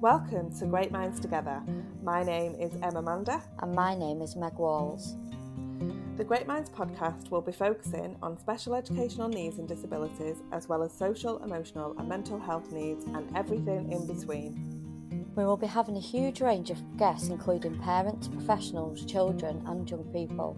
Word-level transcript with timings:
Welcome 0.00 0.56
to 0.60 0.66
Great 0.66 0.92
Minds 0.92 1.18
Together. 1.18 1.60
My 2.04 2.22
name 2.22 2.54
is 2.54 2.72
Emma 2.84 3.02
Mander. 3.02 3.42
And 3.58 3.74
my 3.74 3.96
name 3.96 4.22
is 4.22 4.36
Meg 4.36 4.54
Walls. 4.54 5.16
The 6.16 6.22
Great 6.22 6.46
Minds 6.46 6.70
podcast 6.70 7.32
will 7.32 7.40
be 7.40 7.50
focusing 7.50 8.16
on 8.22 8.38
special 8.38 8.76
educational 8.76 9.28
needs 9.28 9.58
and 9.58 9.66
disabilities, 9.66 10.36
as 10.52 10.68
well 10.68 10.84
as 10.84 10.92
social, 10.92 11.42
emotional, 11.42 11.96
and 11.98 12.08
mental 12.08 12.38
health 12.38 12.70
needs, 12.70 13.06
and 13.06 13.36
everything 13.36 13.90
in 13.90 14.06
between. 14.06 15.32
We 15.34 15.44
will 15.44 15.56
be 15.56 15.66
having 15.66 15.96
a 15.96 16.00
huge 16.00 16.40
range 16.40 16.70
of 16.70 16.96
guests, 16.96 17.30
including 17.30 17.76
parents, 17.80 18.28
professionals, 18.28 19.04
children, 19.04 19.64
and 19.66 19.90
young 19.90 20.04
people. 20.12 20.56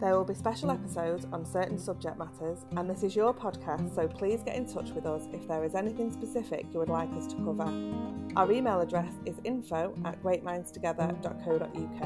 There 0.00 0.16
will 0.16 0.24
be 0.24 0.34
special 0.34 0.70
episodes 0.70 1.26
on 1.32 1.44
certain 1.44 1.76
subject 1.78 2.16
matters, 2.18 2.64
and 2.76 2.88
this 2.88 3.02
is 3.02 3.16
your 3.16 3.34
podcast, 3.34 3.92
so 3.94 4.06
please 4.06 4.44
get 4.44 4.54
in 4.54 4.72
touch 4.72 4.92
with 4.92 5.06
us 5.06 5.24
if 5.32 5.48
there 5.48 5.64
is 5.64 5.74
anything 5.74 6.12
specific 6.12 6.66
you 6.72 6.78
would 6.78 6.88
like 6.88 7.12
us 7.14 7.26
to 7.28 7.34
cover. 7.36 7.68
Our 8.36 8.52
email 8.52 8.80
address 8.80 9.12
is 9.26 9.34
info 9.42 9.92
at 10.04 10.22
greatmindstogether.co.uk, 10.22 12.02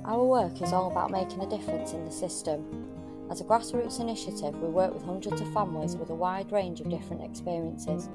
Our 0.05 0.23
work 0.23 0.61
is 0.61 0.71
all 0.73 0.89
about 0.89 1.11
making 1.11 1.41
a 1.41 1.49
difference 1.49 1.91
in 1.93 2.05
the 2.05 2.11
system. 2.11 2.87
As 3.29 3.41
a 3.41 3.43
grassroots 3.43 3.99
initiative, 3.99 4.55
we 4.55 4.69
work 4.69 4.93
with 4.93 5.03
hundreds 5.03 5.41
of 5.41 5.53
families 5.53 5.95
with 5.95 6.09
a 6.09 6.15
wide 6.15 6.51
range 6.51 6.81
of 6.81 6.89
different 6.89 7.23
experiences. 7.23 8.09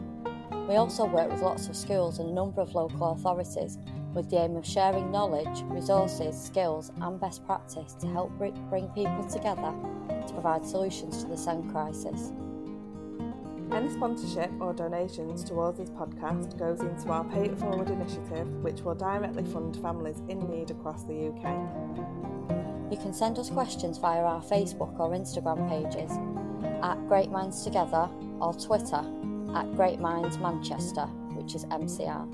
We 0.69 0.75
also 0.75 1.05
work 1.05 1.31
with 1.31 1.43
lots 1.43 1.69
of 1.69 1.77
schools 1.77 2.19
and 2.19 2.31
a 2.31 2.33
number 2.33 2.61
of 2.61 2.75
local 2.75 3.13
authorities 3.13 3.79
with 4.15 4.31
the 4.31 4.39
aim 4.39 4.57
of 4.57 4.67
sharing 4.67 5.13
knowledge, 5.13 5.63
resources, 5.67 6.41
skills, 6.41 6.91
and 7.03 7.21
best 7.21 7.47
practice 7.47 7.93
to 8.01 8.09
help 8.09 8.31
bring 8.39 8.89
people 8.89 9.25
together 9.31 9.73
to 10.27 10.33
provide 10.33 10.67
solutions 10.67 11.23
to 11.23 11.29
the 11.29 11.37
SEND 11.37 11.71
crisis. 11.71 12.33
Any 13.71 13.91
sponsorship 13.91 14.51
or 14.59 14.73
donations 14.73 15.45
towards 15.45 15.79
this 15.79 15.91
podcast 15.91 16.59
goes 16.59 16.81
into 16.81 17.11
our 17.11 17.25
Pay 17.25 17.47
It 17.47 17.59
Forward 17.59 17.91
initiative, 17.91 18.49
which 18.65 18.81
will 18.81 18.95
directly 18.95 19.45
fund 19.45 19.77
families 19.77 20.21
in 20.29 20.51
need 20.51 20.71
across 20.73 21.05
the 21.05 21.29
UK. 21.29 22.91
You 22.91 22.97
can 22.97 23.13
send 23.13 23.39
us 23.39 23.51
questions 23.51 23.99
via 23.99 24.23
our 24.23 24.43
Facebook 24.43 24.99
or 24.99 25.11
Instagram 25.11 25.69
pages 25.69 26.11
at 26.83 26.97
Great 27.07 27.31
Minds 27.31 27.63
Together 27.63 28.09
or 28.41 28.55
Twitter 28.55 29.05
at 29.55 29.75
Great 29.77 30.01
Minds 30.01 30.39
Manchester, 30.39 31.07
which 31.35 31.55
is 31.55 31.65
MCR, 31.67 32.31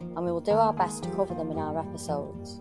and 0.00 0.24
we 0.24 0.32
will 0.32 0.40
do 0.40 0.52
our 0.52 0.72
best 0.72 1.02
to 1.04 1.10
cover 1.10 1.34
them 1.34 1.50
in 1.50 1.58
our 1.58 1.78
episodes. 1.78 2.60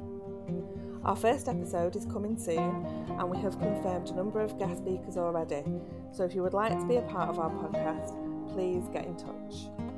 Our 1.03 1.15
first 1.15 1.49
episode 1.49 1.95
is 1.95 2.05
coming 2.05 2.37
soon, 2.37 2.85
and 3.19 3.29
we 3.29 3.37
have 3.39 3.59
confirmed 3.59 4.09
a 4.09 4.15
number 4.15 4.39
of 4.39 4.57
guest 4.57 4.77
speakers 4.77 5.17
already. 5.17 5.63
So 6.11 6.23
if 6.23 6.33
you 6.33 6.41
would 6.43 6.53
like 6.53 6.79
to 6.79 6.85
be 6.85 6.95
a 6.95 7.01
part 7.01 7.29
of 7.29 7.39
our 7.39 7.49
podcast, 7.49 8.13
please 8.53 8.87
get 8.93 9.05
in 9.05 9.15
touch. 9.15 9.92